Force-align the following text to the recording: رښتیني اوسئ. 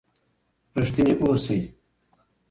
رښتیني 0.79 1.13
اوسئ. 1.21 1.59